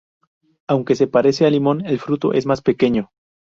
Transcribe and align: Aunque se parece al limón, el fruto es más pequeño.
Aunque 0.67 0.95
se 0.95 1.05
parece 1.05 1.45
al 1.45 1.51
limón, 1.51 1.85
el 1.85 1.99
fruto 1.99 2.33
es 2.33 2.47
más 2.47 2.63
pequeño. 2.63 3.11